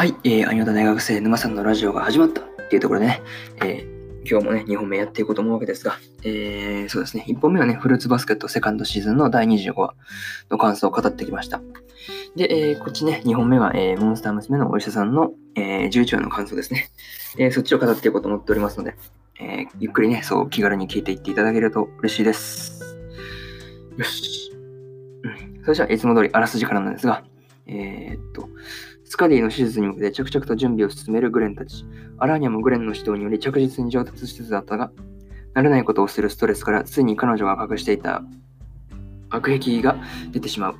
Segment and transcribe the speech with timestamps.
[0.00, 3.22] はい、えー、アニオタ大学生沼さんのラジオが始まったっていうところでね、
[3.56, 9.94] えー、今日もね、2本目やっていこうと思うわけですが、えー、そうですね、1本目はね、フルーツバスケットセカンドシーズンの第25話
[10.48, 11.60] の感想を語ってきました。
[12.34, 16.88] で、えー、こっちね、2本目は、えー、モンスター娘のお医者さんの、えー、11話の感想ですね。
[17.36, 18.96] えー、そっちを語っていこうと思っておりますので、
[19.38, 22.96] えー、ゆっくりね、そう気軽に聞いていっていただけると嬉しいです。
[23.98, 24.50] よし。
[25.24, 27.22] うん、それじゃあ、いつも通りあらすじからなんですが、
[27.66, 28.48] えー、っと、
[29.10, 31.84] スカディの手術に向けて着々と準備を進めるグレンたち。
[32.18, 34.92] アラーニャもグレンの指導により着実に上達しつつだったが、
[35.52, 38.22] 慣れないことをするストレスからついに彼女が隠していた
[39.28, 39.96] 悪癖が
[40.30, 40.74] 出てしまう、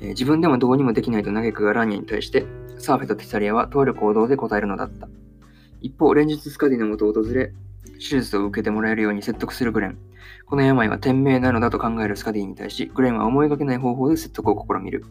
[0.00, 2.46] えー、自分でもどうにもできないと嘆くアラーニャに対して、
[2.78, 5.08] サーフェとティサリアはとある行動で答えるのだった。
[5.80, 7.52] 一方、連日スカディのもとを訪れ、
[7.84, 9.98] 手術を受けてもらえるように説得するグレン。
[10.46, 15.04] この病は天命なのだと考えるスカディに対し、グレンは思いがけない方法で説得を試みる。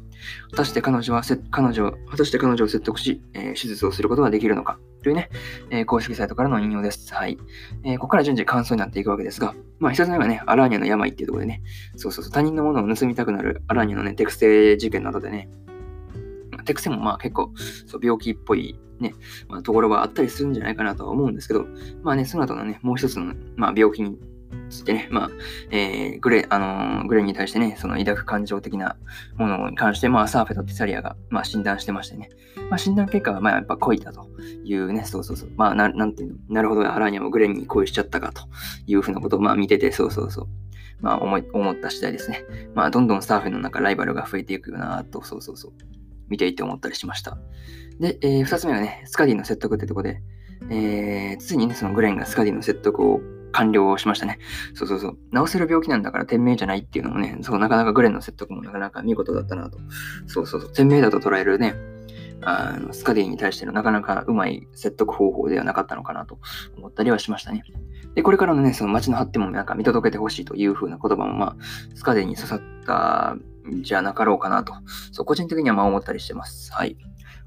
[0.52, 4.78] 果たして彼女は、彼女果たして彼女を説得し、えー、手術をすることができるのか？
[5.02, 5.30] というね、
[5.72, 7.14] えー、公式サイトからの引用です。
[7.14, 7.38] はい。
[7.84, 11.64] えー、ここから順次感想になっていくわけですが、まあ、一つ目はね、アラーニャの病っていうところでね、
[11.96, 15.50] そうそうそう、他人のものを盗みたくなるアラーニャのね、テクステ事件などでね、
[16.66, 17.52] テクセもまあ結構
[17.88, 19.14] そう病気っぽいね、
[19.48, 21.66] まあ、ところはあったりするんじゃないかなとは思うんですけど、
[22.04, 24.18] まあね、その後のね、もう一つの、まあ、病気に
[24.70, 25.30] ついてね、まあ、
[25.70, 28.98] えー、グレ、あのー、グレに対してね、その抱く感情的な
[29.36, 32.30] ものに関して、まあ、サーフェとティサリアが、まあ、診断してましてね、
[32.70, 34.28] まあ、診断結果は、まあ、やっぱ恋だと
[34.64, 38.44] いうね、そうそうそう、まあ、ななんていうの、なるほど、アラーニャもグレに恋しちゃったかと
[38.88, 40.48] いうふうなことを、まあ、見てて、そうそうそう、
[41.02, 42.46] まあ、思い、思った次第ですね。
[42.74, 45.72] まあ、どんどんサーフェの中、ライバルが増えていくよなと、そうそうそう、
[46.32, 47.38] 見ていて思ったりしました。
[48.00, 50.22] で、えー、二つ目はね、スカディの説得ってとこで、
[50.70, 54.40] えー、ついにね、そのグレンがスカディの説得を完了しましたね。
[54.74, 55.18] そうそうそう。
[55.34, 59.78] 治せる病気なんだから天命じゃないっていうのもね、そう、なかなかグレンの説得もなかなか見事だったなと。
[60.26, 60.74] そうそうそう。
[60.74, 61.76] 天命だと捉えるね、
[62.44, 66.40] あのスカディに対してのなかなかうまい説得方法ではなかったのかなと
[66.78, 67.64] 思ったりはしましたね。
[68.16, 73.36] で、これからのね、その街の発展もなんか見届けてほしいという風な言葉も、まあ、スカディに刺さった
[73.82, 74.74] じゃなかろうかなと、
[75.12, 76.72] そう、個人的にはまあ思ったりしてます。
[76.74, 76.98] はい。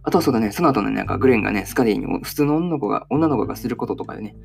[0.03, 4.37] あとはそうだね、その後のね、なんかグレンがね、スカディに普通の女の子が、女の子がすることとかでね、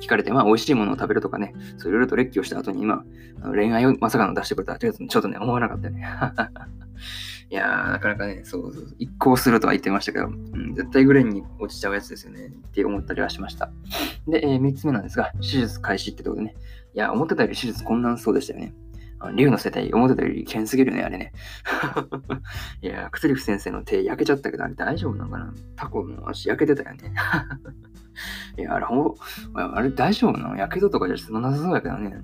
[0.00, 3.04] 聞かれて、まあ、美味しいものを食べるとかね、そういろいろと列挙した後に、ま
[3.42, 6.04] あ、恋愛をまさかの出してくれたちょっとね、思わなかったよね。
[7.50, 13.70] いやー、なかなかね、そうそう、一向するとは言ってましたけど、うん、絶対グレンに落ちちゃうやつですよね、って思ったりはしました。
[14.26, 16.56] で、えー、3つ目なんですが、手術開始ってとこでね、
[16.94, 18.74] いや、思ってたより手術困難そうでしたよね。
[19.32, 21.32] 竜の世帯、思ってたより危険すぎるね、あれね。
[22.82, 27.12] いや、クトリフ先生の手焼けちゃったけど、あれ大丈夫なのかなタコの足焼けてたよね。
[28.58, 29.16] いや、あれ、ほ
[29.54, 30.56] あれ大丈夫なの？
[30.56, 32.20] やけどとかじゃそんなさそうやけどね。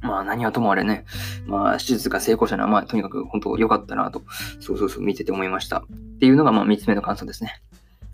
[0.00, 1.04] まあ何はともあれね、
[1.46, 4.22] まあ手術が成功したのは、まあとにかく本当良かったなと、
[4.60, 5.78] そうそうそう見てて思いました。
[5.78, 7.62] っていうのがまあ3つ目の感想ですね。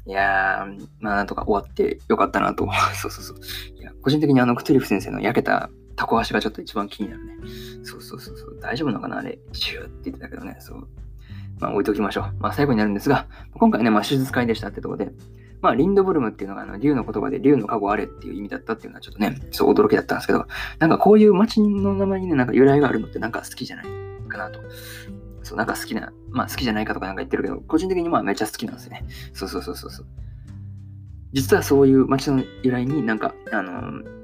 [0.07, 2.69] いやー、まあなんとか終わってよかったなと。
[2.95, 3.39] そうそうそう。
[3.79, 7.35] いや、個人的にあのクトリフ先生の焼けたタコ足がちょっと一番気になるね。
[7.83, 8.59] そうそうそうそう。
[8.61, 9.41] 大丈夫なのかなあれ？
[9.53, 10.57] シューって言ってたけどね。
[10.61, 10.89] そう。
[11.59, 12.35] まあ置いときましょう。
[12.39, 15.11] まあ最後になるんですが、今回ね、まあ手術会でしたってとこで、
[15.61, 20.47] まあリンドブルムっていうのがあの竜の言葉で竜の加護あれっていう意味だったっていうのはちょっとね、そう驚きだったんですけど、
[20.79, 23.87] なんかこういう街の名前にね、なんか由来があるのってなんか好きじゃない
[24.29, 24.61] かなと。
[25.43, 29.05] そう、なんか好きな、まあ好きじゃないかとかなんか言ってるけど、個人的にまあめっちゃ好きなんですよね。
[29.33, 30.07] そうそうそうそうそう。
[31.33, 34.18] 実はそういう街の由来になんか、あのー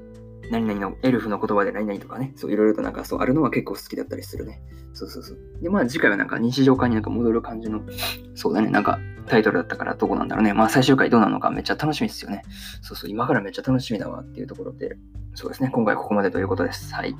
[0.51, 4.61] 何々のエルフの言葉で何々とかね、そういろいろとなんかそうあるのは結構好きだったりするね。
[4.93, 5.37] そうそうそう。
[5.61, 7.81] で、まあ次回はなんか日常化になんか戻る感じの、
[8.35, 10.53] そうだね、なんかタイトルだったからどこなんだろうね。
[10.53, 12.43] まあ最終回どうなのかめっちゃ楽しみですよね。
[12.81, 14.97] そうそう、今からめっちゃ楽しみだわっていうところで、
[15.33, 16.93] そうですね、今回ここまでということです。
[16.93, 17.15] はい。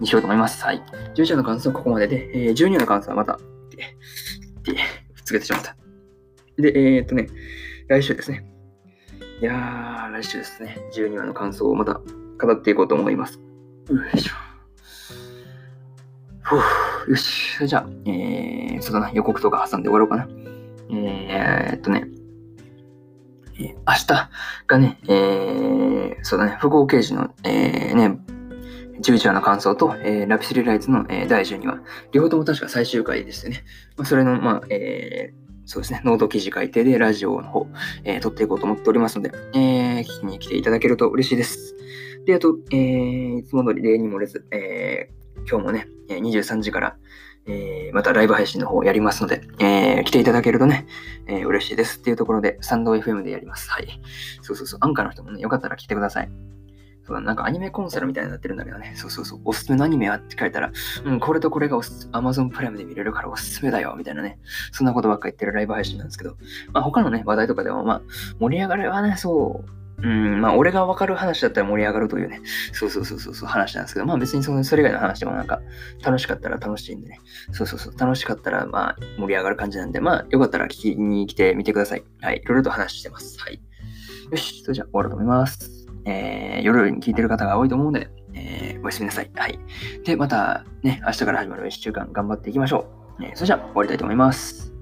[0.00, 0.62] にしようと思います。
[0.64, 0.82] はい。
[1.14, 3.38] 11話の感想はここまでで、えー、12話の感想はまた、
[4.62, 4.76] で、
[5.12, 5.76] ふっつけてしまった。
[6.56, 7.28] で、えー、っとね、
[7.88, 8.44] 来週ですね。
[9.40, 12.00] いやー、来週ですね、12話の感想をまた
[12.38, 13.40] 語っていこうと思います。
[13.90, 14.32] よいしょ。
[16.42, 17.54] ふよし。
[17.54, 20.28] それじゃあ、えー、そうだな、予告とか挟んで終わろうかな。
[20.90, 22.08] えー、っとね、
[23.58, 24.30] えー、明日
[24.66, 28.18] がね、えー、そうだね、不合刑事の、えー、ね、
[29.00, 31.80] 11話の感想と、えー、ラピスリライツの、えー、第12話、
[32.12, 33.64] 両方とも確か最終回ですよね。
[33.96, 37.66] まあ、それの、まあ、えー、そうですね、ノート記事書いてで、ラジオの方、
[38.04, 41.77] えー、撮っていこうと思っておりますので、えー、聞きに来ていただけると嬉しいです。
[42.26, 46.96] で、あと、えー、いつも通り例に漏れず、えー、今日もね、23時から、
[47.46, 50.86] えー、またライブ配信の方やりますので、えー、来ていただけるとね、
[51.26, 53.70] えー、嬉しいですっていうところで、スタンド FM でやります。
[53.70, 53.88] はい。
[54.42, 56.30] そうそうそう、アンカーの人もね、よかったら来てください。
[57.08, 58.92] そう、なんかアニメコンサルみたいになってるんだけどね。
[58.96, 59.40] そうそうそう。
[59.46, 60.70] おすすめのアニメはって書いたら、
[61.04, 64.38] うん、これとこれがおす Amazon プライムで見れるからおすすめだよ、みたいなね。
[64.72, 66.36] そんなことばっか言ってるライブ配信なんですけど、
[66.74, 68.02] まあ他のね、話題とかでも、まあ
[68.40, 72.40] 盛り上がりはね、そう、うん、まあ、俺がわかる話だったら盛り上がるというね、
[72.72, 75.60] そうそうそうそうそう話なんですけど、まあ別にそのそれ以外の話でもなんか、
[76.02, 82.04] 楽しかったら楽しいんでね、そうそうそう、楽しかったらまあ盛り上がる感じなんで、まあよかったら聞きに来てみてください。
[82.20, 83.38] はい、いろいろと話してます。
[83.40, 83.60] はい。
[84.30, 85.86] よし、それじゃあ終わると思います。
[86.04, 89.30] えー、夜に聞いてる方が多いと思うので、えー、おやすみなさい。
[89.34, 89.58] はい。
[90.04, 92.86] で、またね、明日から始まる1週間頑張っていきましょ
[93.18, 93.24] う。
[93.24, 94.77] えー、それじゃあ終わりたいと思います。